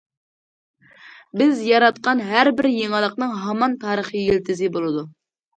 [1.41, 5.07] بىز ياراتقان ھەر بىر يېڭىلىقنىڭ ھامان تارىخىي يىلتىزى بولىدۇ.